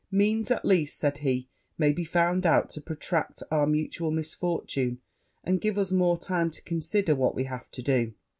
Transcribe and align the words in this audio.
'Means, 0.09 0.49
at 0.49 0.65
least,' 0.65 0.97
said 0.97 1.19
he, 1.19 1.47
'might 1.77 1.95
be 1.95 2.03
found 2.03 2.43
out 2.43 2.69
to 2.69 2.81
protract 2.81 3.43
our 3.51 3.67
mutual 3.67 4.09
misfortune, 4.09 4.99
and 5.43 5.61
give 5.61 5.77
us 5.77 5.91
more 5.91 6.17
time 6.17 6.49
to 6.49 6.63
consider 6.63 7.13
what 7.13 7.35
we 7.35 7.43
have 7.43 7.69
to 7.69 7.83
do.' 7.83 8.13